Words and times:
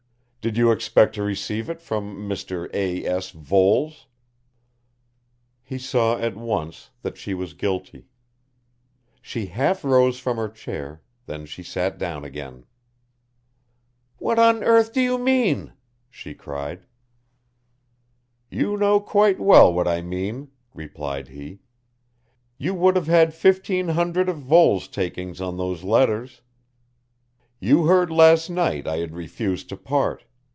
"Did 0.43 0.57
you 0.57 0.71
expect 0.71 1.13
to 1.13 1.21
receive 1.21 1.69
it 1.69 1.79
from 1.79 2.27
Mr. 2.27 2.67
A. 2.73 3.05
S. 3.05 3.29
Voles?" 3.29 4.07
He 5.61 5.77
saw 5.77 6.17
at 6.17 6.35
once 6.35 6.89
that 7.03 7.15
she 7.15 7.35
was 7.35 7.53
guilty. 7.53 8.07
She 9.21 9.45
half 9.45 9.83
rose 9.83 10.17
from 10.17 10.37
her 10.37 10.49
chair, 10.49 11.03
then 11.27 11.45
she 11.45 11.61
sat 11.61 11.99
down 11.99 12.25
again. 12.25 12.65
"What 14.17 14.39
on 14.39 14.63
earth 14.63 14.93
do 14.93 14.99
you 14.99 15.19
mean?" 15.19 15.73
she 16.09 16.33
cried. 16.33 16.87
"You 18.49 18.77
know 18.77 18.99
quite 18.99 19.39
well 19.39 19.71
what 19.71 19.87
I 19.87 20.01
mean," 20.01 20.49
replied 20.73 21.27
he, 21.27 21.59
"you 22.57 22.73
would 22.73 22.95
have 22.95 23.05
had 23.05 23.35
fifteen 23.35 23.89
hundred 23.89 24.27
of 24.27 24.39
Voles' 24.39 24.87
takings 24.87 25.39
on 25.39 25.57
those 25.57 25.83
letters. 25.83 26.41
You 27.59 27.85
heard 27.85 28.09
last 28.09 28.49
night 28.49 28.87
I 28.87 28.97
had 28.97 29.13
refused 29.13 29.69
to 29.69 29.77
part. 29.77 30.25